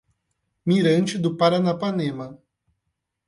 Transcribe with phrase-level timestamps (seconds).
[0.65, 2.35] Mirante do Paranapanema